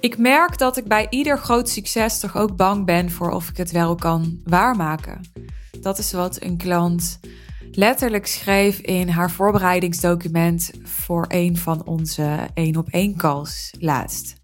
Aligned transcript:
Ik 0.00 0.18
merk 0.18 0.58
dat 0.58 0.76
ik 0.76 0.84
bij 0.84 1.06
ieder 1.10 1.38
groot 1.38 1.68
succes 1.68 2.20
toch 2.20 2.36
ook 2.36 2.56
bang 2.56 2.84
ben 2.86 3.10
voor 3.10 3.30
of 3.30 3.48
ik 3.48 3.56
het 3.56 3.70
wel 3.70 3.94
kan 3.94 4.40
waarmaken. 4.44 5.20
Dat 5.80 5.98
is 5.98 6.12
wat 6.12 6.42
een 6.42 6.56
klant 6.56 7.20
letterlijk 7.70 8.26
schreef 8.26 8.78
in 8.78 9.08
haar 9.08 9.30
voorbereidingsdocument 9.30 10.70
voor 10.82 11.24
een 11.28 11.56
van 11.56 11.86
onze 11.86 12.48
één 12.54 12.76
op 12.76 12.88
één 12.88 13.16
calls 13.16 13.74
laatst. 13.78 14.36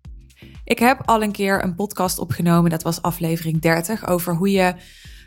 Ik 0.65 0.79
heb 0.79 1.01
al 1.05 1.23
een 1.23 1.33
keer 1.33 1.65
een 1.65 1.75
podcast 1.75 2.19
opgenomen, 2.19 2.71
dat 2.71 2.83
was 2.83 3.03
aflevering 3.03 3.61
30, 3.61 4.07
over 4.07 4.35
hoe 4.35 4.51
je 4.51 4.75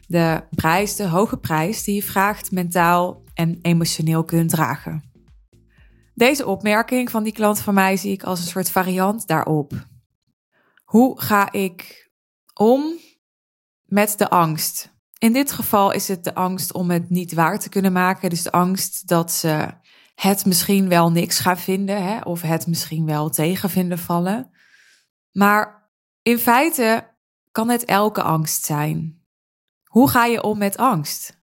de 0.07 0.44
prijs, 0.50 0.96
de 0.96 1.07
hoge 1.07 1.38
prijs 1.38 1.84
die 1.84 1.96
je 1.96 2.04
vraagt, 2.04 2.52
mentaal 2.52 3.23
en 3.34 3.59
emotioneel 3.62 4.23
kunt 4.23 4.50
dragen. 4.50 5.04
Deze 6.14 6.46
opmerking 6.46 7.12
van 7.12 7.23
die 7.23 7.34
klant 7.34 7.59
van 7.59 7.73
mij 7.73 7.98
zie 7.98 8.12
ik 8.12 8.23
als 8.23 8.39
een 8.39 8.48
soort 8.48 8.71
variant 8.71 9.28
daarop. 9.28 9.73
Hoe 10.88 11.22
ga 11.22 11.52
ik 11.52 12.12
om 12.54 13.00
met 13.84 14.18
de 14.18 14.30
angst? 14.30 14.95
In 15.18 15.34
dit 15.34 15.52
geval 15.52 15.91
is 15.91 16.08
het 16.08 16.23
de 16.23 16.36
angst 16.36 16.73
om 16.73 16.90
het 16.90 17.09
niet 17.09 17.34
waar 17.34 17.59
te 17.59 17.70
kunnen 17.70 17.91
maken. 17.91 18.30
Dus 18.30 18.44
de 18.44 18.52
angst 18.52 19.08
dat 19.08 19.31
ze 19.31 19.68
het 20.16 20.45
misschien 20.45 20.90
wel 20.90 21.12
niks 21.12 21.40
gaan 21.40 21.58
vinden 21.58 22.04
hè, 22.04 22.20
of 22.20 22.42
het 22.42 22.68
misschien 22.68 23.05
wel 23.05 23.30
tegen 23.30 23.70
vinden 23.70 24.00
vallen. 24.00 24.52
Maar 25.31 25.90
in 26.22 26.38
feite 26.38 27.16
kan 27.52 27.70
het 27.70 27.86
elke 27.86 28.22
angst 28.22 28.66
zijn. 28.66 29.26
Hoe 29.84 30.09
ga 30.09 30.26
je 30.26 30.44
om 30.44 30.58
met 30.58 30.78
angst? 30.78 31.42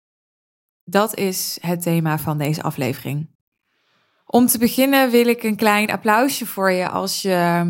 Dat 0.84 1.16
is 1.16 1.58
het 1.60 1.82
thema 1.82 2.18
van 2.18 2.38
deze 2.38 2.62
aflevering. 2.62 3.34
Om 4.26 4.46
te 4.46 4.58
beginnen 4.58 5.10
wil 5.10 5.26
ik 5.26 5.42
een 5.42 5.56
klein 5.56 5.90
applausje 5.90 6.46
voor 6.46 6.70
je 6.70 6.88
als 6.88 7.22
je 7.22 7.64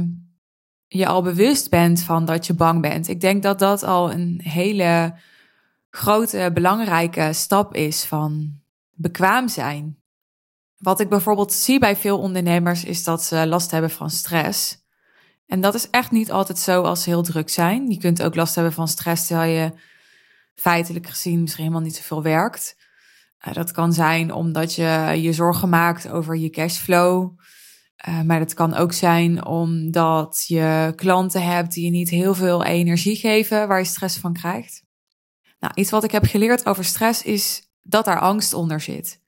je 0.89 1.07
al 1.07 1.23
bewust 1.23 1.71
bent 1.71 2.03
van 2.03 2.25
dat 2.25 2.47
je 2.47 2.55
bang 2.55 2.81
bent. 2.81 3.09
Ik 3.09 3.21
denk 3.21 3.43
dat 3.43 3.59
dat 3.59 3.83
al 3.83 4.13
een 4.13 4.41
hele 4.43 5.15
grote, 5.91 6.51
belangrijke 6.55 7.33
stap 7.33 7.75
is 7.75 8.05
van 8.05 8.61
bekwaam 8.93 9.49
zijn. 9.49 9.99
Wat 10.77 11.01
ik 11.01 11.09
bijvoorbeeld 11.09 11.53
zie 11.53 11.79
bij 11.79 11.97
veel 11.97 12.19
ondernemers 12.19 12.85
is 12.85 13.05
dat 13.05 13.23
ze 13.23 13.47
last 13.47 13.71
hebben 13.71 13.91
van 13.91 14.11
stress. 14.11 14.85
En 15.47 15.61
dat 15.61 15.75
is 15.75 15.91
echt 15.91 16.11
niet 16.11 16.31
altijd 16.31 16.59
zo 16.59 16.83
als 16.83 17.03
ze 17.03 17.11
heel 17.11 17.23
druk 17.23 17.49
zijn. 17.49 17.91
Je 17.91 17.99
kunt 17.99 18.23
ook 18.23 18.35
last 18.35 18.55
hebben 18.55 18.73
van 18.73 18.89
stress 18.89 19.27
terwijl 19.27 19.53
je 19.53 19.73
feitelijk 20.55 21.07
gezien 21.07 21.41
misschien 21.41 21.65
helemaal 21.65 21.85
niet 21.85 21.97
zoveel 21.97 22.23
werkt. 22.23 22.77
Uh, 23.49 23.55
dat 23.55 23.71
kan 23.71 23.93
zijn 23.93 24.33
omdat 24.33 24.75
je 24.75 25.13
je 25.17 25.33
zorgen 25.33 25.69
maakt 25.69 26.09
over 26.09 26.37
je 26.37 26.51
cashflow. 26.51 27.39
Uh, 28.09 28.21
maar 28.21 28.39
dat 28.39 28.55
kan 28.55 28.75
ook 28.75 28.93
zijn 28.93 29.47
omdat 29.47 30.45
je 30.47 30.93
klanten 30.97 31.43
hebt 31.43 31.73
die 31.73 31.85
je 31.85 31.91
niet 31.91 32.09
heel 32.09 32.35
veel 32.35 32.65
energie 32.65 33.17
geven, 33.17 33.69
waar 33.69 33.79
je 33.79 33.85
stress 33.85 34.19
van 34.19 34.33
krijgt. 34.33 34.85
Nou, 35.59 35.73
iets 35.75 35.91
wat 35.91 36.05
ik 36.05 36.11
heb 36.11 36.25
geleerd 36.25 36.67
over 36.67 36.85
stress 36.85 37.23
is 37.23 37.71
dat 37.83 38.05
daar 38.05 38.21
angst 38.21 38.53
onder 38.53 38.81
zit. 38.81 39.21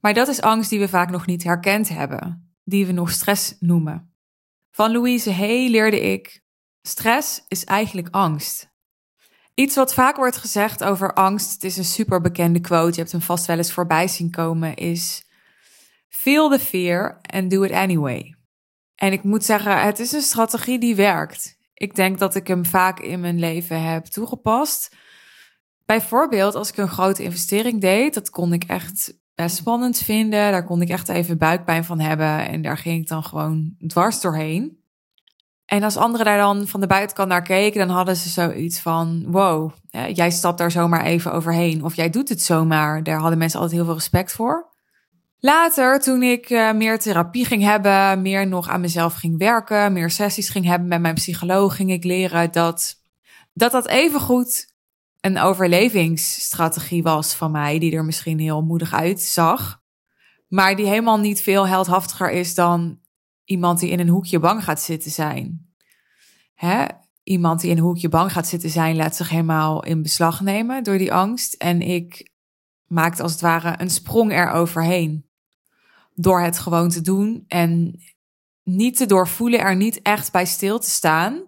Maar 0.00 0.14
dat 0.14 0.28
is 0.28 0.40
angst 0.40 0.70
die 0.70 0.78
we 0.78 0.88
vaak 0.88 1.10
nog 1.10 1.26
niet 1.26 1.44
herkend 1.44 1.88
hebben, 1.88 2.54
die 2.64 2.86
we 2.86 2.92
nog 2.92 3.10
stress 3.10 3.56
noemen. 3.58 4.12
Van 4.70 4.92
Louise 4.92 5.32
Hay 5.32 5.68
leerde 5.70 6.00
ik: 6.00 6.42
stress 6.82 7.44
is 7.48 7.64
eigenlijk 7.64 8.08
angst. 8.10 8.70
Iets 9.54 9.74
wat 9.74 9.94
vaak 9.94 10.16
wordt 10.16 10.36
gezegd 10.36 10.84
over 10.84 11.12
angst, 11.12 11.52
het 11.52 11.64
is 11.64 11.76
een 11.76 11.84
super 11.84 12.20
bekende 12.20 12.60
quote, 12.60 12.94
je 12.94 13.00
hebt 13.00 13.12
hem 13.12 13.20
vast 13.20 13.46
wel 13.46 13.56
eens 13.56 13.72
voorbij 13.72 14.08
zien 14.08 14.30
komen, 14.30 14.74
is: 14.74 15.27
Feel 16.08 16.50
the 16.50 16.58
fear 16.58 17.20
and 17.22 17.50
do 17.50 17.62
it 17.62 17.72
anyway. 17.72 18.34
En 18.94 19.12
ik 19.12 19.22
moet 19.22 19.44
zeggen, 19.44 19.82
het 19.82 19.98
is 19.98 20.12
een 20.12 20.20
strategie 20.20 20.78
die 20.78 20.96
werkt. 20.96 21.56
Ik 21.74 21.94
denk 21.94 22.18
dat 22.18 22.34
ik 22.34 22.46
hem 22.46 22.64
vaak 22.64 23.00
in 23.00 23.20
mijn 23.20 23.38
leven 23.38 23.82
heb 23.82 24.04
toegepast. 24.04 24.96
Bijvoorbeeld, 25.84 26.54
als 26.54 26.68
ik 26.68 26.76
een 26.76 26.88
grote 26.88 27.22
investering 27.22 27.80
deed, 27.80 28.14
dat 28.14 28.30
kon 28.30 28.52
ik 28.52 28.64
echt 28.64 29.18
best 29.34 29.56
spannend 29.56 29.98
vinden. 29.98 30.50
Daar 30.50 30.64
kon 30.64 30.82
ik 30.82 30.88
echt 30.88 31.08
even 31.08 31.38
buikpijn 31.38 31.84
van 31.84 32.00
hebben. 32.00 32.48
En 32.48 32.62
daar 32.62 32.78
ging 32.78 33.00
ik 33.00 33.08
dan 33.08 33.24
gewoon 33.24 33.74
dwars 33.86 34.20
doorheen. 34.20 34.76
En 35.64 35.82
als 35.82 35.96
anderen 35.96 36.26
daar 36.26 36.38
dan 36.38 36.66
van 36.66 36.80
de 36.80 36.86
buitenkant 36.86 37.28
naar 37.28 37.42
keken, 37.42 37.86
dan 37.86 37.96
hadden 37.96 38.16
ze 38.16 38.28
zoiets 38.28 38.80
van: 38.80 39.24
wow, 39.26 39.72
jij 40.12 40.30
stapt 40.30 40.58
daar 40.58 40.70
zomaar 40.70 41.04
even 41.04 41.32
overheen. 41.32 41.84
Of 41.84 41.94
jij 41.94 42.10
doet 42.10 42.28
het 42.28 42.42
zomaar. 42.42 43.02
Daar 43.02 43.18
hadden 43.18 43.38
mensen 43.38 43.60
altijd 43.60 43.76
heel 43.76 43.86
veel 43.86 43.98
respect 43.98 44.32
voor. 44.32 44.76
Later, 45.40 46.00
toen 46.00 46.22
ik 46.22 46.50
uh, 46.50 46.72
meer 46.72 46.98
therapie 46.98 47.44
ging 47.44 47.62
hebben, 47.62 48.22
meer 48.22 48.46
nog 48.46 48.68
aan 48.68 48.80
mezelf 48.80 49.14
ging 49.14 49.38
werken, 49.38 49.92
meer 49.92 50.10
sessies 50.10 50.48
ging 50.48 50.64
hebben 50.64 50.88
met 50.88 51.00
mijn 51.00 51.14
psycholoog, 51.14 51.76
ging 51.76 51.90
ik 51.90 52.04
leren 52.04 52.52
dat 52.52 53.02
dat, 53.58 53.72
dat 53.72 53.86
even 53.86 54.20
goed 54.20 54.74
een 55.20 55.38
overlevingsstrategie 55.38 57.02
was 57.02 57.34
van 57.34 57.50
mij, 57.50 57.78
die 57.78 57.96
er 57.96 58.04
misschien 58.04 58.38
heel 58.38 58.62
moedig 58.62 58.92
uitzag, 58.94 59.82
maar 60.48 60.76
die 60.76 60.86
helemaal 60.86 61.18
niet 61.18 61.40
veel 61.40 61.68
heldhaftiger 61.68 62.30
is 62.30 62.54
dan 62.54 62.98
iemand 63.44 63.80
die 63.80 63.90
in 63.90 64.00
een 64.00 64.08
hoekje 64.08 64.38
bang 64.38 64.64
gaat 64.64 64.80
zitten 64.80 65.10
zijn. 65.10 65.72
Hè? 66.54 66.84
Iemand 67.22 67.60
die 67.60 67.70
in 67.70 67.76
een 67.76 67.82
hoekje 67.82 68.08
bang 68.08 68.32
gaat 68.32 68.46
zitten 68.46 68.70
zijn, 68.70 68.96
laat 68.96 69.16
zich 69.16 69.28
helemaal 69.28 69.84
in 69.84 70.02
beslag 70.02 70.40
nemen 70.40 70.84
door 70.84 70.98
die 70.98 71.12
angst. 71.12 71.54
En 71.54 71.80
ik 71.80 72.32
maakte 72.86 73.22
als 73.22 73.32
het 73.32 73.40
ware 73.40 73.74
een 73.80 73.90
sprong 73.90 74.32
eroverheen. 74.32 75.27
Door 76.20 76.40
het 76.40 76.58
gewoon 76.58 76.88
te 76.88 77.00
doen 77.00 77.44
en 77.48 78.00
niet 78.62 78.96
te 78.96 79.06
doorvoelen, 79.06 79.60
er 79.60 79.76
niet 79.76 80.02
echt 80.02 80.32
bij 80.32 80.44
stil 80.46 80.78
te 80.78 80.90
staan 80.90 81.44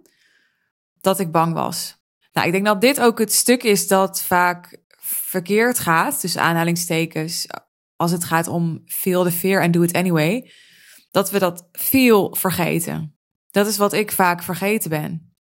dat 1.01 1.21
ik 1.21 1.33
bang 1.33 1.53
was. 1.53 1.99
Nou, 2.33 2.47
ik 2.47 2.53
denk 2.53 2.65
dat 2.65 2.81
dit 2.81 3.01
ook 3.01 3.19
het 3.19 3.33
stuk 3.33 3.63
is 3.63 3.89
dat 3.89 4.23
vaak 4.23 4.81
verkeerd 5.01 5.79
gaat, 5.79 6.21
dus 6.21 6.37
aanhalingstekens, 6.37 7.47
als 7.97 8.11
het 8.11 8.25
gaat 8.25 8.49
om 8.49 8.83
feel 8.87 9.25
the 9.25 9.31
fear 9.31 9.63
and 9.63 9.73
do 9.73 9.83
it 9.83 9.93
anyway, 9.93 10.51
dat 11.11 11.31
we 11.31 11.39
dat 11.39 11.69
feel 11.73 12.35
vergeten. 12.35 13.17
Dat 13.51 13.67
is 13.67 13.77
wat 13.77 13.93
ik 13.93 14.13
vaak 14.13 14.43
vergeten 14.43 14.91
ben. 14.91 15.35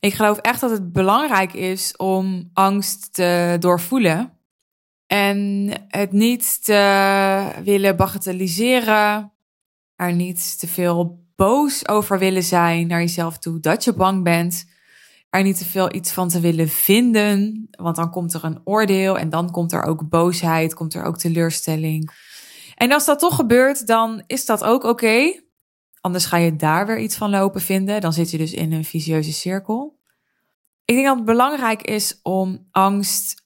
Ik 0.00 0.14
geloof 0.14 0.38
echt 0.38 0.60
dat 0.60 0.70
het 0.70 0.92
belangrijk 0.92 1.52
is 1.52 1.96
om 1.96 2.50
angst 2.52 3.14
te 3.14 3.56
doorvoelen 3.60 4.35
en 5.06 5.70
het 5.88 6.12
niet 6.12 6.64
te 6.64 7.60
willen 7.64 7.96
bagatelliseren, 7.96 9.32
er 9.96 10.12
niet 10.12 10.58
te 10.58 10.66
veel 10.66 11.24
boos 11.36 11.88
over 11.88 12.18
willen 12.18 12.42
zijn 12.42 12.86
naar 12.86 13.00
jezelf 13.00 13.38
toe 13.38 13.60
dat 13.60 13.84
je 13.84 13.92
bang 13.92 14.22
bent 14.24 14.74
er 15.36 15.42
niet 15.42 15.58
te 15.58 15.64
veel 15.64 15.94
iets 15.94 16.12
van 16.12 16.28
te 16.28 16.40
willen 16.40 16.68
vinden, 16.68 17.68
want 17.70 17.96
dan 17.96 18.10
komt 18.10 18.34
er 18.34 18.44
een 18.44 18.60
oordeel 18.64 19.18
en 19.18 19.30
dan 19.30 19.50
komt 19.50 19.72
er 19.72 19.82
ook 19.82 20.08
boosheid, 20.08 20.74
komt 20.74 20.94
er 20.94 21.04
ook 21.04 21.18
teleurstelling. 21.18 22.10
En 22.74 22.92
als 22.92 23.04
dat 23.04 23.18
toch 23.18 23.34
gebeurt, 23.34 23.86
dan 23.86 24.22
is 24.26 24.46
dat 24.46 24.64
ook 24.64 24.84
oké. 24.84 25.40
Anders 26.00 26.24
ga 26.24 26.36
je 26.36 26.56
daar 26.56 26.86
weer 26.86 26.98
iets 26.98 27.16
van 27.16 27.30
lopen 27.30 27.60
vinden. 27.60 28.00
Dan 28.00 28.12
zit 28.12 28.30
je 28.30 28.38
dus 28.38 28.52
in 28.52 28.72
een 28.72 28.84
visieuze 28.84 29.32
cirkel. 29.32 29.98
Ik 30.84 30.94
denk 30.94 31.06
dat 31.06 31.16
het 31.16 31.24
belangrijk 31.24 31.82
is 31.82 32.20
om 32.22 32.68
angst 32.70 33.44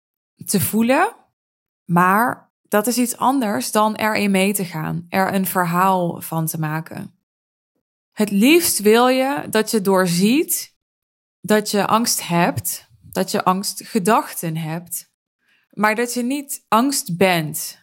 te 0.45 0.59
voelen, 0.59 1.15
maar 1.85 2.51
dat 2.67 2.87
is 2.87 2.97
iets 2.97 3.17
anders 3.17 3.71
dan 3.71 3.95
erin 3.95 4.31
mee 4.31 4.53
te 4.53 4.65
gaan, 4.65 5.05
er 5.09 5.33
een 5.33 5.45
verhaal 5.45 6.21
van 6.21 6.45
te 6.45 6.59
maken. 6.59 7.15
Het 8.11 8.31
liefst 8.31 8.79
wil 8.79 9.07
je 9.07 9.47
dat 9.49 9.71
je 9.71 9.81
doorziet 9.81 10.73
dat 11.45 11.71
je 11.71 11.87
angst 11.87 12.27
hebt, 12.27 12.89
dat 13.01 13.31
je 13.31 13.43
angstgedachten 13.43 14.57
hebt, 14.57 15.11
maar 15.69 15.95
dat 15.95 16.13
je 16.13 16.23
niet 16.23 16.65
angst 16.67 17.17
bent. 17.17 17.81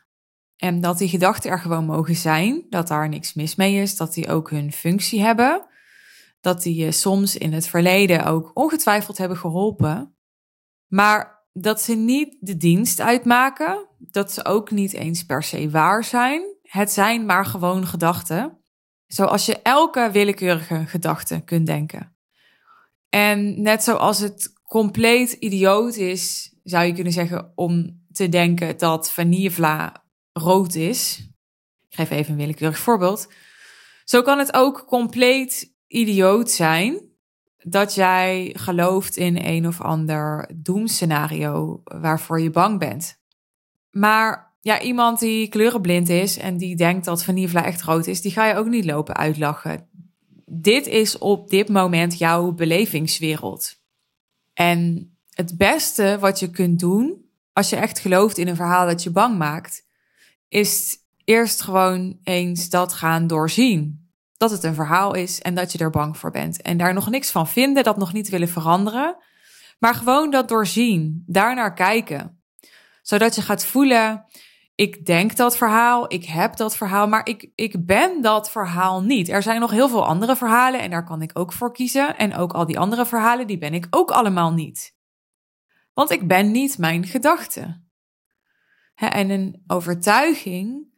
En 0.56 0.80
dat 0.80 0.98
die 0.98 1.08
gedachten 1.08 1.50
er 1.50 1.58
gewoon 1.58 1.84
mogen 1.84 2.16
zijn, 2.16 2.66
dat 2.68 2.88
daar 2.88 3.08
niks 3.08 3.34
mis 3.34 3.54
mee 3.54 3.82
is, 3.82 3.96
dat 3.96 4.14
die 4.14 4.28
ook 4.28 4.50
hun 4.50 4.72
functie 4.72 5.20
hebben, 5.20 5.66
dat 6.40 6.62
die 6.62 6.74
je 6.74 6.92
soms 6.92 7.36
in 7.36 7.52
het 7.52 7.66
verleden 7.66 8.24
ook 8.24 8.50
ongetwijfeld 8.54 9.18
hebben 9.18 9.36
geholpen, 9.36 10.16
maar 10.86 11.39
dat 11.52 11.80
ze 11.80 11.94
niet 11.94 12.36
de 12.40 12.56
dienst 12.56 13.00
uitmaken, 13.00 13.88
dat 13.98 14.32
ze 14.32 14.44
ook 14.44 14.70
niet 14.70 14.92
eens 14.92 15.24
per 15.24 15.42
se 15.42 15.70
waar 15.70 16.04
zijn. 16.04 16.42
Het 16.62 16.92
zijn 16.92 17.26
maar 17.26 17.46
gewoon 17.46 17.86
gedachten, 17.86 18.58
zoals 19.06 19.46
je 19.46 19.62
elke 19.62 20.10
willekeurige 20.12 20.86
gedachte 20.86 21.40
kunt 21.44 21.66
denken. 21.66 22.16
En 23.08 23.62
net 23.62 23.82
zoals 23.82 24.18
het 24.18 24.52
compleet 24.62 25.32
idioot 25.32 25.96
is, 25.96 26.54
zou 26.62 26.84
je 26.84 26.92
kunnen 26.92 27.12
zeggen, 27.12 27.52
om 27.54 28.04
te 28.12 28.28
denken 28.28 28.78
dat 28.78 29.10
vanillevla 29.10 30.04
rood 30.32 30.74
is. 30.74 31.28
Ik 31.88 31.96
geef 31.96 32.10
even 32.10 32.32
een 32.32 32.38
willekeurig 32.38 32.78
voorbeeld. 32.78 33.32
Zo 34.04 34.22
kan 34.22 34.38
het 34.38 34.54
ook 34.54 34.84
compleet 34.86 35.74
idioot 35.86 36.50
zijn 36.50 37.09
dat 37.62 37.94
jij 37.94 38.54
gelooft 38.58 39.16
in 39.16 39.38
een 39.42 39.66
of 39.66 39.80
ander 39.80 40.50
doemscenario 40.54 41.80
waarvoor 41.84 42.40
je 42.40 42.50
bang 42.50 42.78
bent. 42.78 43.18
Maar 43.90 44.54
ja, 44.60 44.80
iemand 44.80 45.18
die 45.18 45.48
kleurenblind 45.48 46.08
is 46.08 46.38
en 46.38 46.56
die 46.56 46.76
denkt 46.76 47.04
dat 47.04 47.24
vanillevla 47.24 47.64
echt 47.64 47.82
rood 47.82 48.06
is, 48.06 48.20
die 48.20 48.32
ga 48.32 48.46
je 48.46 48.54
ook 48.54 48.68
niet 48.68 48.84
lopen 48.84 49.16
uitlachen 49.16 49.88
dit 50.52 50.86
is 50.86 51.18
op 51.18 51.50
dit 51.50 51.68
moment 51.68 52.18
jouw 52.18 52.52
belevingswereld. 52.52 53.78
En 54.52 55.12
het 55.30 55.56
beste 55.56 56.16
wat 56.20 56.38
je 56.38 56.50
kunt 56.50 56.78
doen, 56.78 57.24
als 57.52 57.70
je 57.70 57.76
echt 57.76 57.98
gelooft 57.98 58.38
in 58.38 58.48
een 58.48 58.56
verhaal 58.56 58.86
dat 58.86 59.02
je 59.02 59.10
bang 59.10 59.38
maakt, 59.38 59.86
is 60.48 60.98
eerst 61.24 61.62
gewoon 61.62 62.18
eens 62.22 62.68
dat 62.68 62.92
gaan 62.92 63.26
doorzien. 63.26 63.99
Dat 64.40 64.50
het 64.50 64.64
een 64.64 64.74
verhaal 64.74 65.14
is 65.14 65.40
en 65.40 65.54
dat 65.54 65.72
je 65.72 65.78
er 65.78 65.90
bang 65.90 66.16
voor 66.18 66.30
bent. 66.30 66.62
En 66.62 66.76
daar 66.76 66.94
nog 66.94 67.10
niks 67.10 67.30
van 67.30 67.48
vinden, 67.48 67.84
dat 67.84 67.96
nog 67.96 68.12
niet 68.12 68.28
willen 68.28 68.48
veranderen. 68.48 69.16
Maar 69.78 69.94
gewoon 69.94 70.30
dat 70.30 70.48
doorzien, 70.48 71.24
daarnaar 71.26 71.74
kijken. 71.74 72.42
Zodat 73.02 73.34
je 73.34 73.42
gaat 73.42 73.64
voelen, 73.64 74.24
ik 74.74 75.06
denk 75.06 75.36
dat 75.36 75.56
verhaal, 75.56 76.12
ik 76.12 76.24
heb 76.24 76.56
dat 76.56 76.76
verhaal, 76.76 77.08
maar 77.08 77.26
ik, 77.26 77.50
ik 77.54 77.86
ben 77.86 78.22
dat 78.22 78.50
verhaal 78.50 79.02
niet. 79.02 79.28
Er 79.28 79.42
zijn 79.42 79.60
nog 79.60 79.70
heel 79.70 79.88
veel 79.88 80.06
andere 80.06 80.36
verhalen 80.36 80.80
en 80.80 80.90
daar 80.90 81.04
kan 81.04 81.22
ik 81.22 81.38
ook 81.38 81.52
voor 81.52 81.72
kiezen. 81.72 82.16
En 82.16 82.34
ook 82.34 82.52
al 82.52 82.66
die 82.66 82.78
andere 82.78 83.06
verhalen, 83.06 83.46
die 83.46 83.58
ben 83.58 83.74
ik 83.74 83.86
ook 83.90 84.10
allemaal 84.10 84.52
niet. 84.52 84.94
Want 85.94 86.10
ik 86.10 86.28
ben 86.28 86.50
niet 86.50 86.78
mijn 86.78 87.06
gedachten. 87.06 87.90
En 88.94 89.30
een 89.30 89.62
overtuiging 89.66 90.89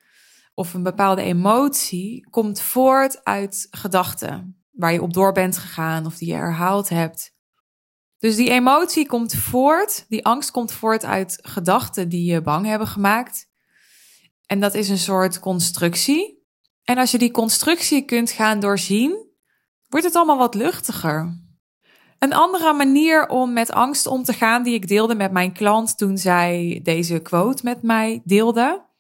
of 0.55 0.75
een 0.75 0.83
bepaalde 0.83 1.23
emotie 1.23 2.29
komt 2.31 2.61
voort 2.61 3.25
uit 3.25 3.67
gedachten 3.71 4.63
waar 4.71 4.93
je 4.93 5.03
op 5.03 5.13
door 5.13 5.33
bent 5.33 5.59
gegaan 5.59 6.07
of 6.07 6.17
die 6.17 6.29
je 6.29 6.35
herhaald 6.35 6.89
hebt. 6.89 7.35
Dus 8.19 8.37
die 8.37 8.51
emotie 8.51 9.07
komt 9.07 9.35
voort, 9.35 10.05
die 10.09 10.25
angst 10.25 10.51
komt 10.51 10.73
voort 10.73 11.05
uit 11.05 11.39
gedachten 11.43 12.09
die 12.09 12.33
je 12.33 12.43
bang 12.43 12.67
hebben 12.67 12.89
gemaakt. 12.89 13.51
En 14.47 14.61
dat 14.61 14.75
is 14.75 14.89
een 14.89 14.99
soort 14.99 15.39
constructie. 15.39 16.41
En 16.85 16.99
als 16.99 17.11
je 17.11 17.19
die 17.19 17.31
constructie 17.31 18.05
kunt 18.05 18.31
gaan 18.31 18.61
doorzien, 18.61 19.31
wordt 19.89 20.07
het 20.07 20.15
allemaal 20.15 20.39
wat 20.39 20.55
luchtiger. 20.55 21.41
Een 22.19 22.33
andere 22.33 22.73
manier 22.73 23.29
om 23.29 23.53
met 23.53 23.73
angst 23.73 24.07
om 24.07 24.23
te 24.23 24.33
gaan, 24.33 24.63
die 24.63 24.75
ik 24.75 24.89
deelde 24.89 25.15
met 25.15 25.33
mijn 25.33 25.53
klant 25.53 25.99
toen 25.99 26.19
zij 26.19 26.81
deze 26.83 27.19
quote 27.19 27.65
met 27.65 27.83
mij 27.83 28.21
deelde, 28.25 28.91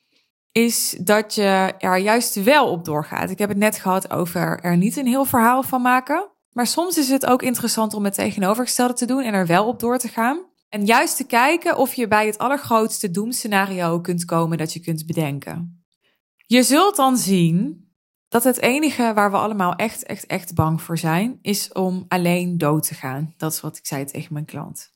is 0.53 0.97
dat 1.01 1.35
je 1.35 1.75
er 1.79 1.97
juist 1.97 2.43
wel 2.43 2.71
op 2.71 2.85
doorgaat. 2.85 3.31
Ik 3.31 3.39
heb 3.39 3.49
het 3.49 3.59
net 3.59 3.77
gehad 3.77 4.11
over 4.11 4.61
er 4.61 4.77
niet 4.77 4.97
een 4.97 5.07
heel 5.07 5.25
verhaal 5.25 5.63
van 5.63 5.83
maken. 5.83 6.31
Maar 6.53 6.67
soms 6.67 6.99
is 6.99 7.09
het 7.09 7.27
ook 7.27 7.43
interessant 7.43 7.95
om 7.95 8.05
het 8.05 8.15
tegenovergestelde 8.15 8.93
te 8.93 9.07
doen 9.07 9.23
en 9.23 9.35
er 9.35 9.47
wel 9.47 9.67
op 9.67 9.81
door 9.81 9.99
te 9.99 10.09
gaan. 10.09 10.51
En 10.69 10.87
juist 10.87 11.17
te 11.17 11.27
kijken 11.27 11.77
of 11.77 11.95
je 11.95 12.09
bij 12.09 12.27
het 12.27 12.39
allergrootste 12.39 13.11
doemscenario 13.11 14.01
kunt 14.01 14.25
komen 14.25 14.59
dat 14.59 14.73
je 14.73 14.81
kunt 14.81 15.07
bedenken. 15.07 15.85
Je 16.47 16.63
zult 16.63 16.97
dan 16.97 17.17
zien 17.17 17.91
dat 18.29 18.45
het 18.45 18.61
enige 18.61 19.13
waar 19.15 19.31
we 19.31 19.37
allemaal 19.37 19.75
echt, 19.75 20.03
echt, 20.03 20.27
echt 20.27 20.55
bang 20.55 20.83
voor 20.83 20.99
zijn, 20.99 21.39
is 21.43 21.73
om 21.73 22.05
alleen 22.09 22.59
dood 22.59 22.87
te 22.87 22.95
gaan. 22.95 23.35
Dat 23.37 23.53
is 23.53 23.61
wat 23.61 23.77
ik 23.77 23.87
zei 23.87 24.05
tegen 24.05 24.33
mijn 24.33 24.45
klant. 24.45 24.92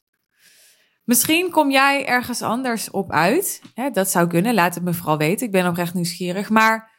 Misschien 1.06 1.50
kom 1.50 1.70
jij 1.70 2.06
ergens 2.06 2.42
anders 2.42 2.90
op 2.90 3.10
uit. 3.10 3.62
dat 3.92 4.10
zou 4.10 4.26
kunnen. 4.26 4.54
Laat 4.54 4.74
het 4.74 4.84
me 4.84 4.94
vooral 4.94 5.16
weten. 5.16 5.46
Ik 5.46 5.52
ben 5.52 5.66
oprecht 5.66 5.94
nieuwsgierig. 5.94 6.50
Maar 6.50 6.90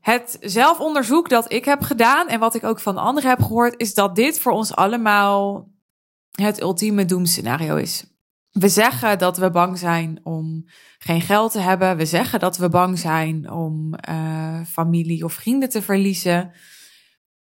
het 0.00 0.36
zelfonderzoek 0.40 1.28
dat 1.28 1.52
ik 1.52 1.64
heb 1.64 1.82
gedaan 1.82 2.28
en 2.28 2.40
wat 2.40 2.54
ik 2.54 2.64
ook 2.64 2.80
van 2.80 2.96
anderen 2.96 3.30
heb 3.30 3.42
gehoord, 3.42 3.80
is 3.80 3.94
dat 3.94 4.16
dit 4.16 4.38
voor 4.38 4.52
ons 4.52 4.74
allemaal 4.74 5.68
het 6.30 6.60
ultieme 6.60 7.04
doemscenario 7.04 7.76
is. 7.76 8.04
We 8.50 8.68
zeggen 8.68 9.18
dat 9.18 9.36
we 9.36 9.50
bang 9.50 9.78
zijn 9.78 10.20
om 10.22 10.64
geen 10.98 11.20
geld 11.20 11.52
te 11.52 11.60
hebben. 11.60 11.96
We 11.96 12.06
zeggen 12.06 12.40
dat 12.40 12.56
we 12.56 12.68
bang 12.68 12.98
zijn 12.98 13.50
om 13.50 13.94
uh, 14.08 14.60
familie 14.66 15.24
of 15.24 15.32
vrienden 15.32 15.68
te 15.68 15.82
verliezen. 15.82 16.52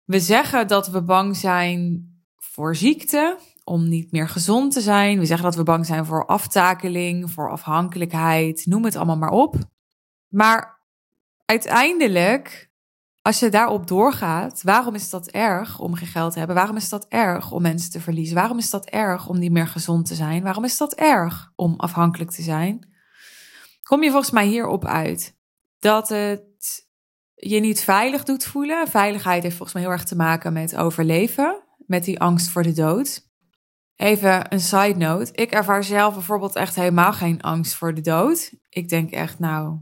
We 0.04 0.20
zeggen 0.20 0.68
dat 0.68 0.88
we 0.88 1.02
bang 1.02 1.36
zijn 1.36 2.08
voor 2.36 2.76
ziekte, 2.76 3.38
om 3.64 3.88
niet 3.88 4.12
meer 4.12 4.28
gezond 4.28 4.72
te 4.72 4.80
zijn. 4.80 5.18
We 5.18 5.26
zeggen 5.26 5.44
dat 5.44 5.56
we 5.56 5.62
bang 5.62 5.86
zijn 5.86 6.06
voor 6.06 6.26
aftakeling, 6.26 7.30
voor 7.30 7.50
afhankelijkheid, 7.50 8.66
noem 8.66 8.84
het 8.84 8.96
allemaal 8.96 9.16
maar 9.16 9.30
op. 9.30 9.56
Maar 10.28 10.80
uiteindelijk 11.44 12.72
als 13.22 13.38
je 13.38 13.48
daarop 13.48 13.86
doorgaat, 13.86 14.62
waarom 14.62 14.94
is 14.94 15.10
dat 15.10 15.26
erg 15.28 15.78
om 15.78 15.94
geen 15.94 16.08
geld 16.08 16.32
te 16.32 16.38
hebben? 16.38 16.56
Waarom 16.56 16.76
is 16.76 16.88
dat 16.88 17.06
erg 17.08 17.52
om 17.52 17.62
mensen 17.62 17.90
te 17.90 18.00
verliezen? 18.00 18.34
Waarom 18.34 18.58
is 18.58 18.70
dat 18.70 18.84
erg 18.84 19.28
om 19.28 19.38
niet 19.38 19.52
meer 19.52 19.66
gezond 19.66 20.06
te 20.06 20.14
zijn? 20.14 20.42
Waarom 20.42 20.64
is 20.64 20.76
dat 20.76 20.94
erg 20.94 21.52
om 21.56 21.74
afhankelijk 21.76 22.30
te 22.30 22.42
zijn? 22.42 22.92
Kom 23.82 24.02
je 24.02 24.10
volgens 24.10 24.30
mij 24.30 24.46
hierop 24.46 24.84
uit 24.84 25.36
dat 25.78 26.08
het 26.08 26.86
je 27.34 27.60
niet 27.60 27.80
veilig 27.80 28.24
doet 28.24 28.44
voelen. 28.44 28.88
Veiligheid 28.88 29.42
heeft 29.42 29.56
volgens 29.56 29.72
mij 29.72 29.82
heel 29.82 29.92
erg 29.92 30.04
te 30.04 30.16
maken 30.16 30.52
met 30.52 30.76
overleven, 30.76 31.62
met 31.86 32.04
die 32.04 32.20
angst 32.20 32.48
voor 32.48 32.62
de 32.62 32.72
dood. 32.72 33.32
Even 33.96 34.52
een 34.52 34.60
side 34.60 34.96
note. 34.96 35.32
Ik 35.32 35.50
ervaar 35.50 35.84
zelf 35.84 36.14
bijvoorbeeld 36.14 36.56
echt 36.56 36.74
helemaal 36.74 37.12
geen 37.12 37.40
angst 37.40 37.74
voor 37.74 37.94
de 37.94 38.00
dood. 38.00 38.52
Ik 38.68 38.88
denk 38.88 39.10
echt, 39.10 39.38
nou, 39.38 39.78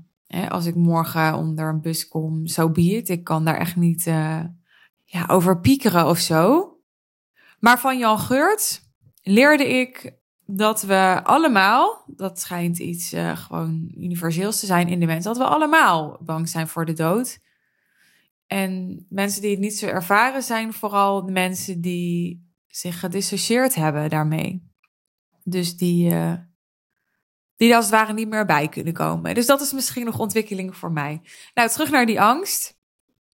als 0.49 0.67
ik 0.67 0.75
morgen 0.75 1.35
onder 1.35 1.69
een 1.69 1.81
bus 1.81 2.09
kom, 2.09 2.47
zo 2.47 2.62
so 2.62 2.70
be. 2.70 3.03
Ik 3.03 3.25
kan 3.25 3.44
daar 3.44 3.59
echt 3.59 3.76
niet 3.76 4.06
uh, 4.06 4.41
ja, 5.05 5.25
over 5.26 5.61
piekeren 5.61 6.06
of 6.06 6.19
zo. 6.19 6.70
Maar 7.59 7.81
van 7.81 7.99
Jan 7.99 8.19
Geurt 8.19 8.81
leerde 9.23 9.69
ik 9.69 10.20
dat 10.47 10.82
we 10.82 11.20
allemaal, 11.23 12.05
dat 12.06 12.41
schijnt 12.41 12.79
iets 12.79 13.12
uh, 13.12 13.37
gewoon 13.37 13.93
universeels 13.97 14.61
te 14.61 14.67
zijn 14.67 14.88
in 14.88 15.00
de 15.00 15.06
mens, 15.06 15.25
dat 15.25 15.37
we 15.37 15.44
allemaal 15.44 16.19
bang 16.20 16.49
zijn 16.49 16.69
voor 16.69 16.85
de 16.85 16.93
dood. 16.93 17.38
En 18.47 19.06
mensen 19.09 19.41
die 19.41 19.50
het 19.50 19.61
niet 19.61 19.79
zo 19.79 19.87
ervaren 19.87 20.43
zijn 20.43 20.73
vooral 20.73 21.23
mensen 21.23 21.81
die 21.81 22.41
zich 22.72 23.00
gedissocieerd 23.00 23.74
hebben 23.74 24.10
daarmee. 24.10 24.70
Dus 25.44 25.76
die, 25.76 26.10
uh, 26.10 26.34
die 27.56 27.76
als 27.76 27.84
het 27.84 27.94
ware 27.94 28.12
niet 28.12 28.28
meer 28.28 28.46
bij 28.46 28.69
kunnen 28.69 28.92
komen. 28.92 29.34
Dus 29.34 29.46
dat 29.46 29.60
is 29.60 29.72
misschien 29.72 30.04
nog 30.04 30.19
ontwikkeling 30.19 30.76
voor 30.76 30.92
mij. 30.92 31.20
Nou, 31.54 31.69
terug 31.69 31.90
naar 31.90 32.06
die 32.06 32.20
angst. 32.20 32.80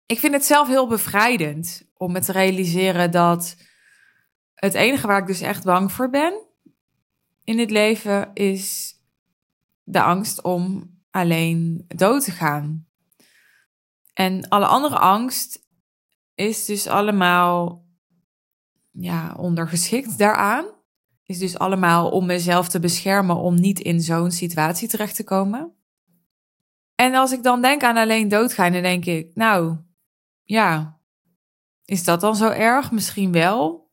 Ik 0.06 0.18
vind 0.18 0.32
het 0.32 0.44
zelf 0.44 0.68
heel 0.68 0.86
bevrijdend 0.86 1.88
om 1.96 2.12
me 2.12 2.20
te 2.20 2.32
realiseren 2.32 3.10
dat 3.10 3.56
het 4.54 4.74
enige 4.74 5.06
waar 5.06 5.20
ik 5.20 5.26
dus 5.26 5.40
echt 5.40 5.64
bang 5.64 5.92
voor 5.92 6.10
ben 6.10 6.44
in 7.44 7.58
het 7.58 7.70
leven 7.70 8.30
is 8.34 8.94
de 9.82 10.02
angst 10.02 10.42
om 10.42 10.94
alleen 11.10 11.84
dood 11.88 12.24
te 12.24 12.30
gaan. 12.30 12.86
En 14.12 14.48
alle 14.48 14.66
andere 14.66 14.98
angst 14.98 15.66
is 16.34 16.64
dus 16.64 16.86
allemaal 16.86 17.83
ja, 18.98 19.34
ondergeschikt 19.38 20.18
daaraan 20.18 20.64
is 21.24 21.38
dus 21.38 21.58
allemaal 21.58 22.10
om 22.10 22.26
mezelf 22.26 22.68
te 22.68 22.80
beschermen 22.80 23.36
om 23.36 23.54
niet 23.54 23.80
in 23.80 24.00
zo'n 24.00 24.30
situatie 24.30 24.88
terecht 24.88 25.16
te 25.16 25.24
komen. 25.24 25.74
En 26.94 27.14
als 27.14 27.32
ik 27.32 27.42
dan 27.42 27.62
denk 27.62 27.82
aan 27.82 27.96
alleen 27.96 28.28
doodgaan, 28.28 28.72
dan 28.72 28.82
denk 28.82 29.04
ik, 29.04 29.30
nou, 29.34 29.76
ja, 30.42 31.00
is 31.84 32.04
dat 32.04 32.20
dan 32.20 32.36
zo 32.36 32.48
erg? 32.48 32.90
Misschien 32.90 33.32
wel. 33.32 33.92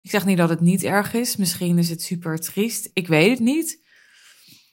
Ik 0.00 0.10
zeg 0.10 0.24
niet 0.24 0.38
dat 0.38 0.48
het 0.48 0.60
niet 0.60 0.82
erg 0.82 1.14
is. 1.14 1.36
Misschien 1.36 1.78
is 1.78 1.88
het 1.88 2.02
super 2.02 2.40
triest. 2.40 2.90
Ik 2.92 3.06
weet 3.06 3.30
het 3.30 3.38
niet. 3.38 3.82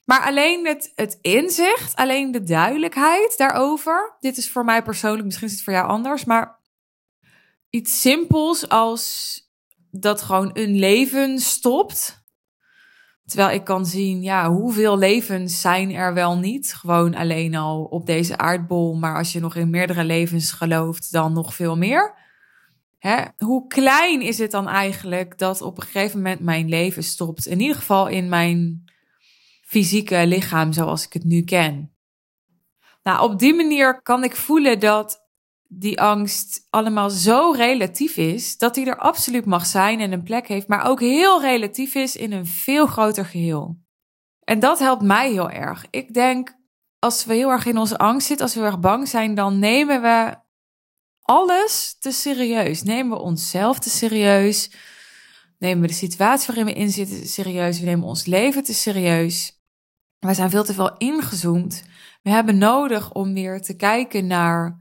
Maar 0.05 0.22
alleen 0.22 0.65
het, 0.65 0.91
het 0.95 1.17
inzicht, 1.22 1.95
alleen 1.95 2.31
de 2.31 2.43
duidelijkheid 2.43 3.38
daarover. 3.38 4.17
Dit 4.19 4.38
is 4.38 4.50
voor 4.50 4.65
mij 4.65 4.84
persoonlijk, 4.84 5.25
misschien 5.25 5.48
is 5.48 5.53
het 5.53 5.63
voor 5.63 5.74
jou 5.74 5.88
anders. 5.88 6.25
Maar 6.25 6.60
iets 7.69 8.01
simpels 8.01 8.69
als 8.69 9.36
dat 9.91 10.21
gewoon 10.21 10.50
een 10.53 10.75
leven 10.79 11.39
stopt. 11.39 12.24
Terwijl 13.25 13.51
ik 13.51 13.63
kan 13.63 13.86
zien, 13.86 14.21
ja, 14.21 14.50
hoeveel 14.50 14.98
levens 14.98 15.62
zijn 15.62 15.91
er 15.91 16.13
wel 16.13 16.38
niet? 16.38 16.74
Gewoon 16.74 17.15
alleen 17.15 17.55
al 17.55 17.83
op 17.83 18.05
deze 18.05 18.38
aardbol. 18.38 18.95
Maar 18.95 19.17
als 19.17 19.31
je 19.31 19.39
nog 19.39 19.55
in 19.55 19.69
meerdere 19.69 20.03
levens 20.03 20.51
gelooft, 20.51 21.12
dan 21.12 21.33
nog 21.33 21.55
veel 21.55 21.77
meer. 21.77 22.15
Hè? 23.00 23.24
Hoe 23.38 23.67
klein 23.67 24.21
is 24.21 24.38
het 24.38 24.51
dan 24.51 24.67
eigenlijk 24.67 25.38
dat 25.38 25.62
op 25.62 25.77
een 25.77 25.83
gegeven 25.83 26.17
moment 26.17 26.39
mijn 26.39 26.69
leven 26.69 27.03
stopt? 27.03 27.45
In 27.45 27.60
ieder 27.60 27.75
geval 27.75 28.07
in 28.07 28.29
mijn 28.29 28.83
fysieke 29.62 30.27
lichaam 30.27 30.74
zoals 30.74 31.05
ik 31.05 31.13
het 31.13 31.24
nu 31.24 31.43
ken. 31.43 31.95
Nou, 33.03 33.31
op 33.31 33.39
die 33.39 33.53
manier 33.53 34.01
kan 34.01 34.24
ik 34.24 34.36
voelen 34.36 34.79
dat 34.79 35.29
die 35.73 36.01
angst 36.01 36.67
allemaal 36.69 37.09
zo 37.09 37.51
relatief 37.51 38.17
is 38.17 38.57
dat 38.57 38.73
die 38.75 38.85
er 38.85 38.97
absoluut 38.97 39.45
mag 39.45 39.65
zijn 39.65 39.99
en 39.99 40.11
een 40.11 40.23
plek 40.23 40.47
heeft, 40.47 40.67
maar 40.67 40.85
ook 40.85 40.99
heel 40.99 41.41
relatief 41.41 41.95
is 41.95 42.15
in 42.15 42.31
een 42.31 42.45
veel 42.45 42.85
groter 42.85 43.25
geheel. 43.25 43.77
En 44.43 44.59
dat 44.59 44.79
helpt 44.79 45.01
mij 45.01 45.31
heel 45.31 45.49
erg. 45.49 45.85
Ik 45.89 46.13
denk, 46.13 46.57
als 46.99 47.25
we 47.25 47.33
heel 47.33 47.49
erg 47.49 47.65
in 47.65 47.77
onze 47.77 47.97
angst 47.97 48.27
zitten, 48.27 48.45
als 48.45 48.55
we 48.55 48.61
heel 48.61 48.69
erg 48.69 48.79
bang 48.79 49.07
zijn, 49.07 49.35
dan 49.35 49.59
nemen 49.59 50.01
we 50.01 50.35
alles 51.21 51.95
te 51.99 52.11
serieus. 52.11 52.83
Nemen 52.83 53.17
we 53.17 53.23
onszelf 53.23 53.79
te 53.79 53.89
serieus. 53.89 54.71
Nemen 55.57 55.81
we 55.81 55.87
de 55.87 55.93
situatie 55.93 56.47
waarin 56.47 56.65
we 56.65 56.79
in 56.79 56.89
zitten 56.89 57.27
serieus. 57.27 57.79
We 57.79 57.85
nemen 57.85 58.07
ons 58.07 58.25
leven 58.25 58.63
te 58.63 58.73
serieus. 58.73 59.61
We 60.19 60.33
zijn 60.33 60.49
veel 60.49 60.63
te 60.63 60.73
veel 60.73 60.97
ingezoomd. 60.97 61.83
We 62.21 62.29
hebben 62.29 62.57
nodig 62.57 63.13
om 63.13 63.33
weer 63.33 63.61
te 63.61 63.75
kijken 63.75 64.27
naar 64.27 64.80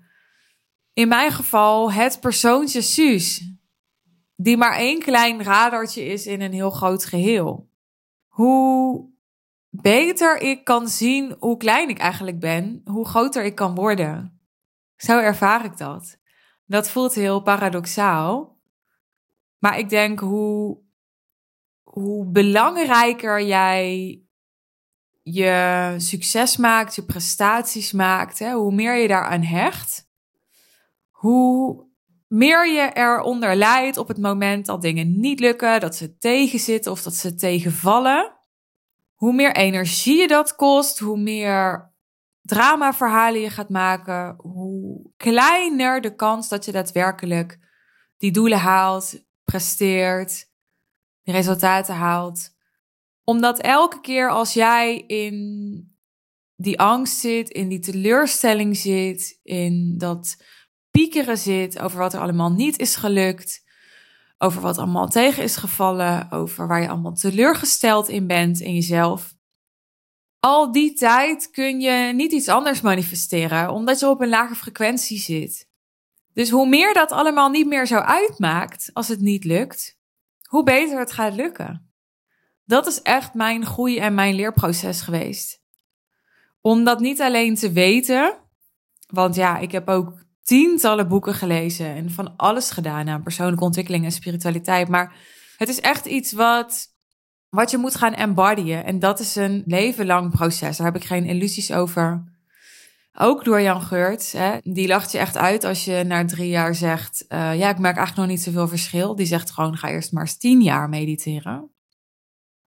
in 1.00 1.08
mijn 1.08 1.32
geval 1.32 1.92
het 1.92 2.20
persoontje 2.20 2.82
Suus, 2.82 3.52
die 4.36 4.56
maar 4.56 4.76
één 4.76 5.00
klein 5.00 5.42
radartje 5.42 6.04
is 6.04 6.26
in 6.26 6.40
een 6.40 6.52
heel 6.52 6.70
groot 6.70 7.04
geheel. 7.04 7.70
Hoe 8.28 9.08
beter 9.68 10.40
ik 10.40 10.64
kan 10.64 10.88
zien 10.88 11.36
hoe 11.38 11.56
klein 11.56 11.88
ik 11.88 11.98
eigenlijk 11.98 12.38
ben, 12.38 12.80
hoe 12.84 13.06
groter 13.06 13.44
ik 13.44 13.54
kan 13.54 13.74
worden. 13.74 14.40
Zo 14.96 15.18
ervaar 15.18 15.64
ik 15.64 15.76
dat. 15.76 16.18
Dat 16.66 16.90
voelt 16.90 17.14
heel 17.14 17.40
paradoxaal. 17.40 18.58
Maar 19.58 19.78
ik 19.78 19.88
denk 19.88 20.20
hoe, 20.20 20.78
hoe 21.82 22.26
belangrijker 22.26 23.42
jij 23.42 24.20
je 25.22 25.94
succes 25.96 26.56
maakt, 26.56 26.94
je 26.94 27.04
prestaties 27.04 27.92
maakt, 27.92 28.38
hè, 28.38 28.52
hoe 28.52 28.74
meer 28.74 28.94
je 28.94 29.08
daaraan 29.08 29.42
hecht, 29.42 30.09
hoe 31.20 31.86
meer 32.28 32.68
je 32.68 32.90
eronder 32.92 33.56
lijdt 33.56 33.96
op 33.96 34.08
het 34.08 34.18
moment 34.18 34.66
dat 34.66 34.82
dingen 34.82 35.20
niet 35.20 35.40
lukken, 35.40 35.80
dat 35.80 35.96
ze 35.96 36.16
tegenzitten 36.16 36.92
of 36.92 37.02
dat 37.02 37.14
ze 37.14 37.34
tegenvallen. 37.34 38.36
Hoe 39.14 39.32
meer 39.32 39.56
energie 39.56 40.20
je 40.20 40.26
dat 40.26 40.54
kost, 40.54 40.98
hoe 40.98 41.18
meer 41.18 41.92
dramaverhalen 42.42 43.40
je 43.40 43.50
gaat 43.50 43.68
maken, 43.68 44.34
hoe 44.38 45.10
kleiner 45.16 46.00
de 46.00 46.14
kans 46.14 46.48
dat 46.48 46.64
je 46.64 46.72
daadwerkelijk 46.72 47.58
die 48.16 48.32
doelen 48.32 48.58
haalt, 48.58 49.24
presteert, 49.44 50.48
resultaten 51.22 51.94
haalt. 51.94 52.50
Omdat 53.24 53.58
elke 53.58 54.00
keer 54.00 54.30
als 54.30 54.52
jij 54.52 54.96
in 54.96 55.98
die 56.56 56.80
angst 56.80 57.18
zit, 57.18 57.50
in 57.50 57.68
die 57.68 57.78
teleurstelling 57.78 58.76
zit, 58.76 59.38
in 59.42 59.94
dat 59.98 60.36
piekeren 60.90 61.38
zit 61.38 61.78
over 61.78 61.98
wat 61.98 62.14
er 62.14 62.20
allemaal 62.20 62.52
niet 62.52 62.78
is 62.78 62.96
gelukt, 62.96 63.64
over 64.38 64.60
wat 64.60 64.78
allemaal 64.78 65.08
tegen 65.08 65.42
is 65.42 65.56
gevallen, 65.56 66.30
over 66.30 66.66
waar 66.66 66.82
je 66.82 66.88
allemaal 66.88 67.14
teleurgesteld 67.14 68.08
in 68.08 68.26
bent 68.26 68.60
in 68.60 68.74
jezelf. 68.74 69.34
Al 70.40 70.72
die 70.72 70.92
tijd 70.92 71.50
kun 71.50 71.80
je 71.80 72.12
niet 72.14 72.32
iets 72.32 72.48
anders 72.48 72.80
manifesteren, 72.80 73.70
omdat 73.70 74.00
je 74.00 74.08
op 74.08 74.20
een 74.20 74.28
lage 74.28 74.54
frequentie 74.54 75.18
zit. 75.18 75.68
Dus 76.32 76.50
hoe 76.50 76.68
meer 76.68 76.94
dat 76.94 77.12
allemaal 77.12 77.50
niet 77.50 77.66
meer 77.66 77.86
zo 77.86 77.96
uitmaakt 77.96 78.90
als 78.92 79.08
het 79.08 79.20
niet 79.20 79.44
lukt, 79.44 79.98
hoe 80.42 80.62
beter 80.62 80.98
het 80.98 81.12
gaat 81.12 81.34
lukken. 81.34 81.92
Dat 82.64 82.86
is 82.86 83.02
echt 83.02 83.34
mijn 83.34 83.66
groei 83.66 83.98
en 83.98 84.14
mijn 84.14 84.34
leerproces 84.34 85.00
geweest. 85.00 85.62
Om 86.60 86.84
dat 86.84 87.00
niet 87.00 87.20
alleen 87.20 87.54
te 87.54 87.72
weten, 87.72 88.38
want 89.06 89.34
ja, 89.34 89.58
ik 89.58 89.72
heb 89.72 89.88
ook 89.88 90.12
tientallen 90.50 91.08
boeken 91.08 91.34
gelezen 91.34 91.86
en 91.86 92.10
van 92.10 92.36
alles 92.36 92.70
gedaan 92.70 93.08
aan 93.08 93.22
persoonlijke 93.22 93.64
ontwikkeling 93.64 94.04
en 94.04 94.12
spiritualiteit. 94.12 94.88
Maar 94.88 95.14
het 95.56 95.68
is 95.68 95.80
echt 95.80 96.06
iets 96.06 96.32
wat, 96.32 96.86
wat 97.48 97.70
je 97.70 97.78
moet 97.78 97.94
gaan 97.94 98.14
embodyen. 98.14 98.84
En 98.84 98.98
dat 98.98 99.20
is 99.20 99.36
een 99.36 99.62
leven 99.66 100.06
lang 100.06 100.30
proces. 100.30 100.76
Daar 100.76 100.86
heb 100.86 100.96
ik 100.96 101.04
geen 101.04 101.24
illusies 101.24 101.72
over. 101.72 102.24
Ook 103.12 103.44
door 103.44 103.60
Jan 103.60 103.82
Geurt. 103.82 104.32
Hè, 104.32 104.56
die 104.62 104.88
lacht 104.88 105.12
je 105.12 105.18
echt 105.18 105.36
uit 105.36 105.64
als 105.64 105.84
je 105.84 106.04
na 106.06 106.24
drie 106.24 106.48
jaar 106.48 106.74
zegt: 106.74 107.24
uh, 107.28 107.58
Ja, 107.58 107.68
ik 107.68 107.78
merk 107.78 107.96
eigenlijk 107.96 108.16
nog 108.16 108.36
niet 108.36 108.44
zoveel 108.44 108.68
verschil. 108.68 109.16
Die 109.16 109.26
zegt 109.26 109.50
gewoon: 109.50 109.76
Ga 109.76 109.88
eerst 109.88 110.12
maar 110.12 110.22
eens 110.22 110.36
tien 110.36 110.62
jaar 110.62 110.88
mediteren. 110.88 111.70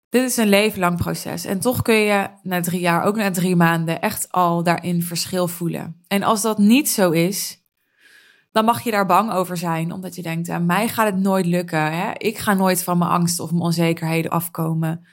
Dit 0.09 0.23
is 0.23 0.37
een 0.37 0.49
leven 0.49 0.79
lang 0.79 0.97
proces. 0.97 1.45
En 1.45 1.59
toch 1.59 1.81
kun 1.81 1.95
je 1.95 2.27
na 2.41 2.61
drie 2.61 2.79
jaar, 2.79 3.03
ook 3.03 3.15
na 3.15 3.31
drie 3.31 3.55
maanden, 3.55 4.01
echt 4.01 4.31
al 4.31 4.63
daarin 4.63 5.03
verschil 5.03 5.47
voelen. 5.47 6.03
En 6.07 6.23
als 6.23 6.41
dat 6.41 6.57
niet 6.57 6.89
zo 6.89 7.11
is, 7.11 7.56
dan 8.51 8.65
mag 8.65 8.81
je 8.81 8.91
daar 8.91 9.05
bang 9.05 9.31
over 9.31 9.57
zijn. 9.57 9.91
Omdat 9.91 10.15
je 10.15 10.21
denkt, 10.21 10.49
aan 10.49 10.65
mij 10.65 10.87
gaat 10.87 11.05
het 11.05 11.21
nooit 11.21 11.45
lukken. 11.45 11.91
Hè? 11.91 12.11
Ik 12.13 12.37
ga 12.37 12.53
nooit 12.53 12.83
van 12.83 12.97
mijn 12.97 13.11
angst 13.11 13.39
of 13.39 13.51
mijn 13.51 13.63
onzekerheden 13.63 14.31
afkomen. 14.31 15.07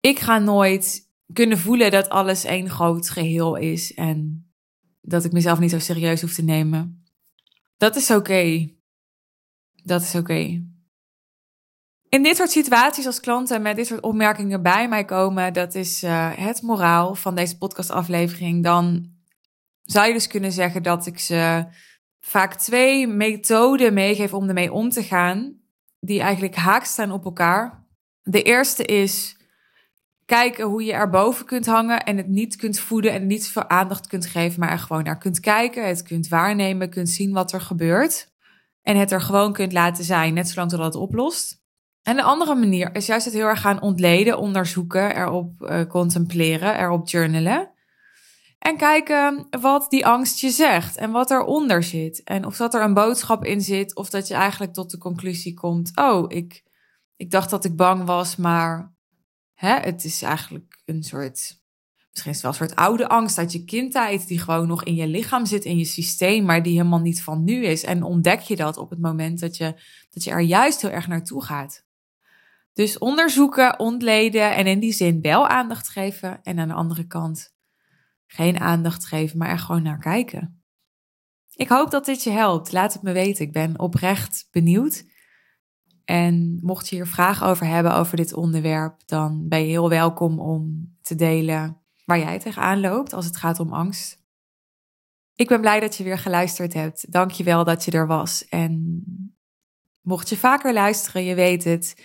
Ik 0.00 0.18
ga 0.18 0.38
nooit 0.38 1.06
kunnen 1.32 1.58
voelen 1.58 1.90
dat 1.90 2.08
alles 2.08 2.44
één 2.44 2.70
groot 2.70 3.10
geheel 3.10 3.56
is. 3.56 3.94
En 3.94 4.48
dat 5.00 5.24
ik 5.24 5.32
mezelf 5.32 5.58
niet 5.58 5.70
zo 5.70 5.78
serieus 5.78 6.20
hoef 6.20 6.34
te 6.34 6.42
nemen. 6.42 7.04
Dat 7.76 7.96
is 7.96 8.10
oké. 8.10 8.70
Dat 9.74 10.02
is 10.02 10.14
oké. 10.14 10.62
In 12.08 12.22
dit 12.22 12.36
soort 12.36 12.50
situaties 12.50 13.06
als 13.06 13.20
klanten 13.20 13.62
met 13.62 13.76
dit 13.76 13.86
soort 13.86 14.00
opmerkingen 14.00 14.62
bij 14.62 14.88
mij 14.88 15.04
komen, 15.04 15.52
dat 15.52 15.74
is 15.74 16.02
uh, 16.02 16.30
het 16.34 16.62
moraal 16.62 17.14
van 17.14 17.34
deze 17.34 17.58
podcastaflevering. 17.58 18.62
Dan 18.64 19.10
zou 19.82 20.06
je 20.06 20.12
dus 20.12 20.26
kunnen 20.26 20.52
zeggen 20.52 20.82
dat 20.82 21.06
ik 21.06 21.18
ze 21.18 21.66
vaak 22.28 22.54
twee 22.54 23.06
methoden 23.06 23.94
meegeef 23.94 24.34
om 24.34 24.48
ermee 24.48 24.72
om 24.72 24.88
te 24.88 25.02
gaan, 25.02 25.56
die 26.00 26.20
eigenlijk 26.20 26.54
haak 26.54 26.84
staan 26.84 27.12
op 27.12 27.24
elkaar. 27.24 27.86
De 28.22 28.42
eerste 28.42 28.84
is 28.84 29.36
kijken 30.24 30.64
hoe 30.64 30.84
je 30.84 30.92
erboven 30.92 31.46
kunt 31.46 31.66
hangen 31.66 32.04
en 32.04 32.16
het 32.16 32.28
niet 32.28 32.56
kunt 32.56 32.78
voeden 32.78 33.12
en 33.12 33.26
niet 33.26 33.48
veel 33.48 33.68
aandacht 33.68 34.06
kunt 34.06 34.26
geven, 34.26 34.60
maar 34.60 34.70
er 34.70 34.78
gewoon 34.78 35.04
naar 35.04 35.18
kunt 35.18 35.40
kijken, 35.40 35.86
het 35.86 36.02
kunt 36.02 36.28
waarnemen, 36.28 36.90
kunt 36.90 37.08
zien 37.08 37.32
wat 37.32 37.52
er 37.52 37.60
gebeurt 37.60 38.32
en 38.82 38.96
het 38.96 39.10
er 39.10 39.20
gewoon 39.20 39.52
kunt 39.52 39.72
laten 39.72 40.04
zijn, 40.04 40.34
net 40.34 40.48
zolang 40.48 40.70
totdat 40.70 40.92
het 40.92 41.02
oplost. 41.02 41.62
En 42.02 42.16
de 42.16 42.22
andere 42.22 42.54
manier 42.54 42.94
is 42.94 43.06
juist 43.06 43.24
het 43.24 43.34
heel 43.34 43.46
erg 43.46 43.60
gaan 43.60 43.82
ontleden, 43.82 44.38
onderzoeken, 44.38 45.16
erop 45.16 45.52
uh, 45.60 45.82
contempleren, 45.82 46.78
erop 46.78 47.08
journalen. 47.08 47.70
En 48.58 48.76
kijken 48.76 49.46
wat 49.60 49.90
die 49.90 50.06
angst 50.06 50.40
je 50.40 50.50
zegt 50.50 50.96
en 50.96 51.10
wat 51.10 51.30
eronder 51.30 51.82
zit. 51.82 52.22
En 52.24 52.46
of 52.46 52.56
dat 52.56 52.74
er 52.74 52.82
een 52.82 52.94
boodschap 52.94 53.44
in 53.44 53.60
zit, 53.60 53.96
of 53.96 54.10
dat 54.10 54.28
je 54.28 54.34
eigenlijk 54.34 54.72
tot 54.72 54.90
de 54.90 54.98
conclusie 54.98 55.54
komt: 55.54 55.90
Oh, 55.94 56.24
ik, 56.28 56.62
ik 57.16 57.30
dacht 57.30 57.50
dat 57.50 57.64
ik 57.64 57.76
bang 57.76 58.04
was, 58.04 58.36
maar 58.36 58.94
hè, 59.54 59.74
het 59.74 60.04
is 60.04 60.22
eigenlijk 60.22 60.82
een 60.84 61.02
soort. 61.02 61.60
Misschien 62.10 62.32
is 62.32 62.42
het 62.42 62.42
wel 62.42 62.50
een 62.50 62.68
soort 62.68 62.88
oude 62.88 63.08
angst 63.08 63.38
uit 63.38 63.52
je 63.52 63.64
kindtijd, 63.64 64.26
die 64.26 64.38
gewoon 64.38 64.66
nog 64.66 64.84
in 64.84 64.94
je 64.94 65.06
lichaam 65.06 65.46
zit, 65.46 65.64
in 65.64 65.78
je 65.78 65.84
systeem, 65.84 66.44
maar 66.44 66.62
die 66.62 66.76
helemaal 66.76 67.00
niet 67.00 67.22
van 67.22 67.44
nu 67.44 67.64
is. 67.64 67.84
En 67.84 68.02
ontdek 68.02 68.40
je 68.40 68.56
dat 68.56 68.76
op 68.76 68.90
het 68.90 69.00
moment 69.00 69.40
dat 69.40 69.56
je, 69.56 69.74
dat 70.10 70.24
je 70.24 70.30
er 70.30 70.40
juist 70.40 70.82
heel 70.82 70.90
erg 70.90 71.06
naartoe 71.06 71.44
gaat. 71.44 71.84
Dus 72.72 72.98
onderzoeken, 72.98 73.78
ontleden 73.78 74.54
en 74.54 74.66
in 74.66 74.78
die 74.78 74.92
zin 74.92 75.20
wel 75.20 75.48
aandacht 75.48 75.88
geven. 75.88 76.42
En 76.42 76.58
aan 76.58 76.68
de 76.68 76.74
andere 76.74 77.06
kant 77.06 77.56
geen 78.28 78.60
aandacht 78.60 79.06
geven, 79.06 79.38
maar 79.38 79.48
er 79.48 79.58
gewoon 79.58 79.82
naar 79.82 79.98
kijken. 79.98 80.62
Ik 81.54 81.68
hoop 81.68 81.90
dat 81.90 82.04
dit 82.04 82.22
je 82.22 82.30
helpt. 82.30 82.72
Laat 82.72 82.92
het 82.92 83.02
me 83.02 83.12
weten. 83.12 83.44
Ik 83.44 83.52
ben 83.52 83.78
oprecht 83.78 84.48
benieuwd. 84.50 85.04
En 86.04 86.58
mocht 86.62 86.88
je 86.88 86.94
hier 86.94 87.06
vragen 87.06 87.46
over 87.46 87.66
hebben 87.66 87.94
over 87.94 88.16
dit 88.16 88.32
onderwerp, 88.32 89.02
dan 89.06 89.48
ben 89.48 89.60
je 89.60 89.66
heel 89.66 89.88
welkom 89.88 90.40
om 90.40 90.92
te 91.02 91.14
delen 91.14 91.80
waar 92.04 92.18
jij 92.18 92.38
tegenaan 92.38 92.80
loopt 92.80 93.12
als 93.12 93.24
het 93.24 93.36
gaat 93.36 93.60
om 93.60 93.72
angst. 93.72 94.18
Ik 95.34 95.48
ben 95.48 95.60
blij 95.60 95.80
dat 95.80 95.96
je 95.96 96.04
weer 96.04 96.18
geluisterd 96.18 96.72
hebt. 96.72 97.12
Dank 97.12 97.30
je 97.30 97.44
wel 97.44 97.64
dat 97.64 97.84
je 97.84 97.90
er 97.90 98.06
was. 98.06 98.48
En 98.48 99.02
mocht 100.02 100.28
je 100.28 100.36
vaker 100.36 100.72
luisteren, 100.72 101.24
je 101.24 101.34
weet 101.34 101.64
het. 101.64 102.02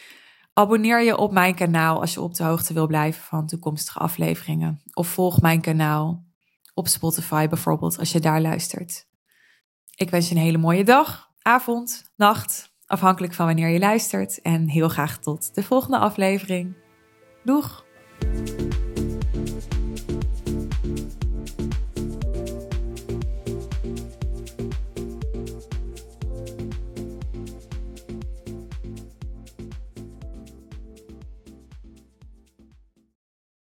Abonneer 0.53 1.03
je 1.03 1.17
op 1.17 1.31
mijn 1.31 1.55
kanaal 1.55 1.99
als 2.01 2.13
je 2.13 2.21
op 2.21 2.35
de 2.35 2.43
hoogte 2.43 2.73
wil 2.73 2.87
blijven 2.87 3.23
van 3.23 3.47
toekomstige 3.47 3.99
afleveringen. 3.99 4.81
Of 4.93 5.07
volg 5.07 5.41
mijn 5.41 5.61
kanaal 5.61 6.23
op 6.73 6.87
Spotify 6.87 7.47
bijvoorbeeld 7.47 7.99
als 7.99 8.11
je 8.11 8.19
daar 8.19 8.41
luistert. 8.41 9.07
Ik 9.95 10.09
wens 10.09 10.29
je 10.29 10.35
een 10.35 10.41
hele 10.41 10.57
mooie 10.57 10.83
dag, 10.83 11.29
avond, 11.41 12.11
nacht, 12.15 12.73
afhankelijk 12.85 13.33
van 13.33 13.45
wanneer 13.45 13.69
je 13.69 13.79
luistert. 13.79 14.41
En 14.41 14.67
heel 14.67 14.89
graag 14.89 15.17
tot 15.17 15.55
de 15.55 15.63
volgende 15.63 15.97
aflevering. 15.97 16.75
Doeg! 17.43 17.85